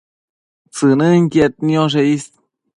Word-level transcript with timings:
tsënënquied 0.73 1.53
nioshe 1.67 2.01
is 2.17 2.23